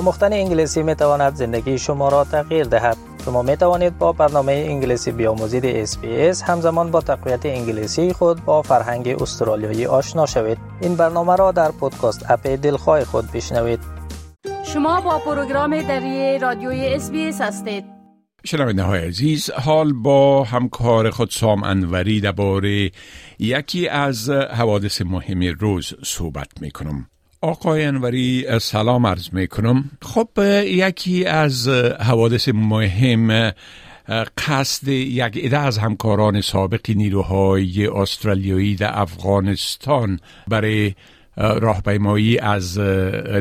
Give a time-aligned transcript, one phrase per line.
[0.00, 2.96] آموختن انگلیسی می تواند زندگی شما را تغییر دهد.
[3.24, 9.08] شما می توانید با برنامه انگلیسی بیاموزید SBS همزمان با تقویت انگلیسی خود با فرهنگ
[9.08, 10.58] استرالیایی آشنا شوید.
[10.80, 13.80] این برنامه را در پودکاست اپ دلخواه خود بشنوید.
[14.64, 17.84] شما با پروگرام دری رادیوی SBS هستید.
[18.44, 22.90] شنونده های عزیز حال با همکار خود سام انوری درباره
[23.38, 27.06] یکی از حوادث مهم روز صحبت می کنم.
[27.42, 30.28] آقای انوری سلام عرض می کنم خب
[30.64, 31.68] یکی از
[32.00, 33.52] حوادث مهم
[34.38, 40.94] قصد یک عده از همکاران سابق نیروهای استرالیایی در افغانستان برای
[41.36, 42.78] راهپیمایی از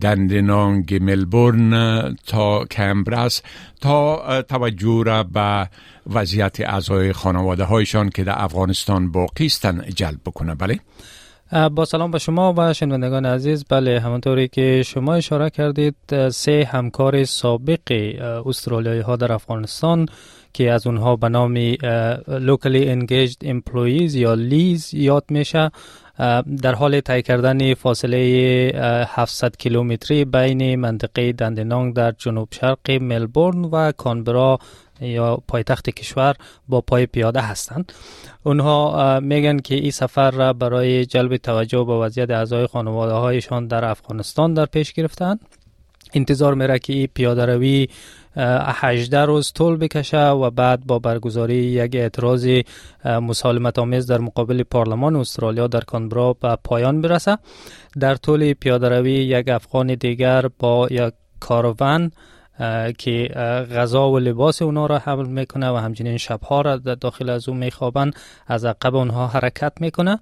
[0.00, 3.42] دندنانگ ملبورن تا کمبرس
[3.80, 5.68] تا توجه را به
[6.06, 9.48] وضعیت اعضای خانواده هایشان که در افغانستان باقی
[9.94, 10.78] جلب بکنه بله؟
[11.52, 13.64] با سلام به شما و شنوندگان عزیز.
[13.68, 17.80] بله همانطوری که شما اشاره کردید سه همکار سابق
[18.46, 20.08] استرالیایی ها در افغانستان
[20.52, 21.74] که از اونها به نام
[22.26, 25.70] Locally Engaged Employees یا لیز یاد میشه.
[26.62, 28.18] در حال طی کردن فاصله
[29.08, 34.58] 700 کیلومتری بین منطقه دندنانگ در جنوب شرق ملبورن و کانبرا
[35.02, 36.34] یا پایتخت کشور
[36.68, 37.92] با پای پیاده هستند.
[38.42, 43.84] اونها میگن که این سفر را برای جلب توجه به وضعیت اعضای خانواده هایشان در
[43.84, 45.40] افغانستان در پیش گرفتند.
[46.14, 47.88] انتظار میره که این پیاده روی
[48.36, 52.48] 18 روز طول بکشه و بعد با برگزاری یک اعتراض
[53.04, 57.38] مسالمت آمیز در مقابل پارلمان استرالیا در کانبرا به پایان برسه.
[58.00, 62.12] در طول پیاده روی یک افغان دیگر با یک کاروان
[62.98, 63.28] که
[63.74, 68.10] غذا و لباس اونا را حمل می‌کنه و همچنین شبها را داخل از اون میخوابن
[68.46, 70.18] از عقب اونها حرکت می‌کنه.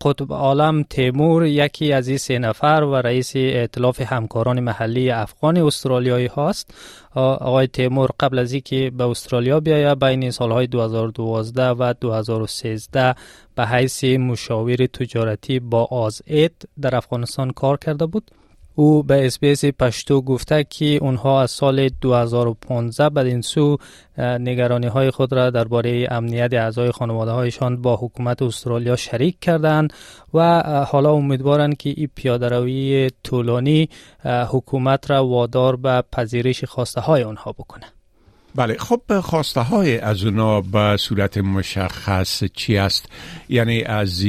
[0.00, 6.26] قطب عالم تیمور یکی از این سه نفر و رئیس ائتلاف همکاران محلی افغان استرالیایی
[6.26, 6.74] هاست.
[7.14, 13.14] آقای تیمور قبل از اینکه به استرالیا بیاید بین سالهای 2012 و 2013
[13.54, 16.22] به حیث مشاور تجارتی با آز
[16.80, 18.30] در افغانستان کار کرده بود.
[18.74, 23.76] او به اسپیس پشتو گفته که اونها از سال 2015 بعد این سو
[24.18, 29.92] نگرانی های خود را درباره امنیت اعضای خانواده هایشان با حکومت استرالیا شریک کردند
[30.34, 33.88] و حالا امیدوارند که این پیادروی طولانی
[34.24, 37.86] حکومت را وادار به پذیرش خواسته های آنها بکنه.
[38.54, 43.06] بله خب خواسته های از اونا به صورت مشخص چی است؟
[43.48, 44.24] یعنی از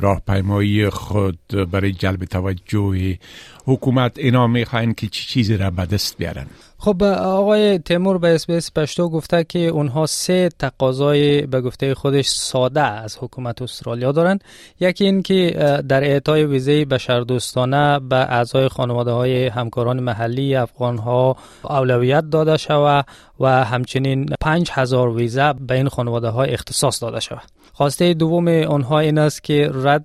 [0.00, 1.38] راهپیمایی خود
[1.70, 3.18] برای جلب توجه
[3.66, 6.46] حکومت اینا می‌خواین که چی چیزی را به دست بیارن؟
[6.78, 12.80] خب آقای تیمور به اسپیس پشتو گفته که اونها سه تقاضای به گفته خودش ساده
[12.80, 14.44] از حکومت استرالیا دارند
[14.80, 15.50] یکی این که
[15.88, 23.06] در اعطای ویزه بشردوستانه به اعضای خانواده های همکاران محلی افغان ها اولویت داده شود
[23.40, 27.42] و همچنین پنج هزار ویزه به این خانواده های اختصاص داده شود
[27.72, 30.04] خواسته دوم آنها این است که رد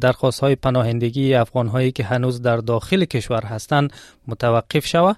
[0.00, 3.92] درخواست های پناهندگی افغان هایی که هنوز در داخل کشور هستند
[4.26, 5.16] متوقف شود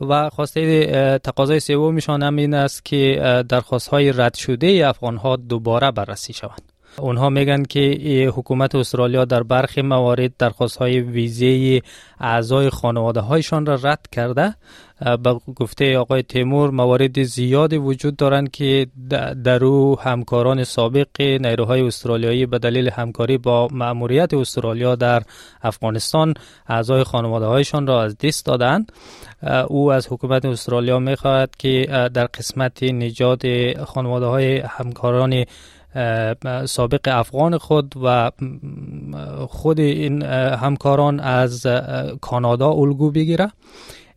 [0.00, 5.90] و خواسته تقاضای سومشان هم این است که درخواست های رد شده افغان ها دوباره
[5.90, 6.77] بررسی شوند.
[7.00, 11.80] اونها میگن که حکومت استرالیا در برخی موارد درخواست های ویزه
[12.20, 14.54] اعضای خانواده هایشان را رد کرده.
[15.22, 18.86] به گفته آقای تیمور موارد زیادی وجود دارند که
[19.44, 25.22] در او همکاران سابق نیروهای استرالیایی به دلیل همکاری با مأموریت استرالیا در
[25.62, 26.34] افغانستان
[26.68, 28.92] اعضای خانواده هایشان را از دست دادند.
[29.68, 33.42] او از حکومت استرالیا می خواهد که در قسمت نجات
[33.84, 35.44] خانواده های همکاران
[36.66, 38.30] سابق افغان خود و
[39.48, 41.66] خود این همکاران از
[42.20, 43.52] کانادا الگو بگیره.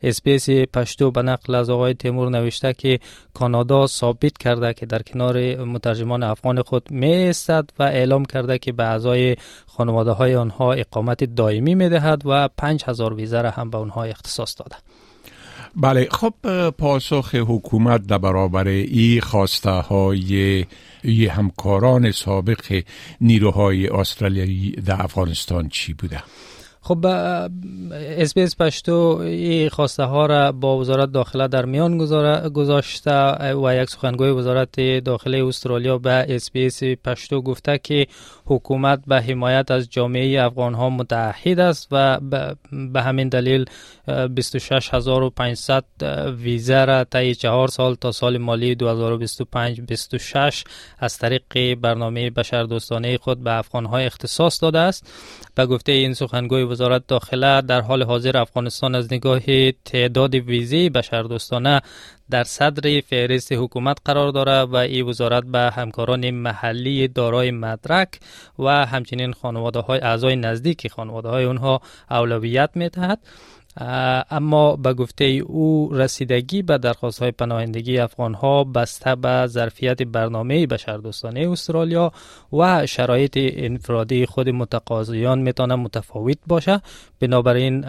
[0.04, 3.00] اسپیس پشتو به نقل از آقای تیمور نوشته که
[3.34, 7.34] کانادا ثابت کرده که در کنار مترجمان افغان خود می
[7.80, 9.36] و اعلام کرده که به اعضای
[9.68, 14.56] خانواده های آنها اقامت دائمی می دهد و 5000 ویزه را هم به آنها اختصاص
[14.60, 14.76] داده.
[15.76, 16.34] بله خب
[16.70, 20.66] پاسخ حکومت در برابر ای خواسته های
[21.04, 22.84] ای همکاران سابق
[23.22, 26.24] نیروهای استرالیایی در افغانستان چی بوده؟
[26.84, 27.06] خب
[27.94, 31.98] اسپیس پشتو این خواسته ها را با وزارت داخله در میان
[32.54, 33.12] گذاشته
[33.54, 38.08] و یک سخنگوی وزارت داخله استرالیا به اسپیس پشتو گفته که
[38.46, 42.20] حکومت به حمایت از جامعه افغان ها متحد است و
[42.94, 43.66] به همین دلیل
[44.08, 45.84] 26500
[46.38, 50.64] ویزه را طی چهار سال تا سال مالی 2025-26
[51.00, 55.12] از طریق برنامه بشردوستانه خود به افغان ها اختصاص داده است.
[55.56, 61.82] به گفته این سخنگوی وزارت داخله در حال حاضر افغانستان از نگاه تعداد ویزی بشردوستانه
[62.30, 68.20] در صدر فهرست حکومت قرار دارد و این وزارت به همکاران محلی دارای مدرک
[68.60, 72.90] و همچنین خانواده های اعضای نزدیک خانواده های اونها اولویت می
[73.78, 80.68] اما به گفته او رسیدگی به درخواست های پناهندگی افغان ها بسته به ظرفیت برنامه
[80.68, 82.12] بشردوستانه استرالیا
[82.54, 86.82] و شرایط انفرادی خود متقاضیان می‌تونه متفاوت باشه
[87.20, 87.86] بنابراین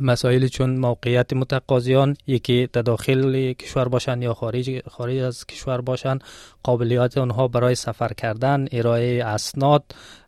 [0.00, 6.24] مسائل چون موقعیت متقاضیان یکی داخل کشور باشند یا خارج خارج از کشور باشند
[6.62, 9.84] قابلیت آنها برای سفر کردن ارائه اسناد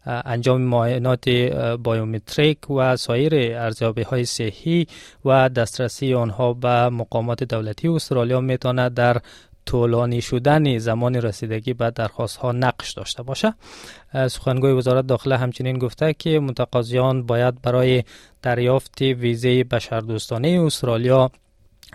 [0.07, 1.29] انجام معاینات
[1.83, 4.87] بایومتریک و سایر ارزیابی های صحی
[5.25, 9.21] و دسترسی آنها به مقامات دولتی استرالیا می‌تونه در
[9.69, 13.55] طولانی شدن زمان رسیدگی به درخواست ها نقش داشته باشه.
[14.15, 18.05] سخنگوی وزارت داخله همچنین گفته که متقاضیان باید برای
[18.43, 21.31] دریافت ویزه بشردوستانه استرالیا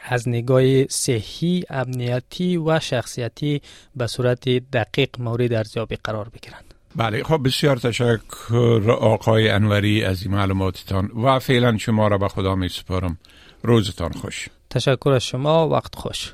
[0.02, 3.62] از نگاه صحی، امنیتی و شخصیتی
[3.96, 6.74] به صورت دقیق مورد ارزیابی قرار بگیرند.
[6.96, 12.56] بله خب بسیار تشکر آقای انوری از این معلوماتتان و فعلا شما را به خدا
[12.56, 13.18] می سپارم.
[13.64, 14.50] روزتان خوش.
[14.70, 16.34] تشکر از شما وقت خوش.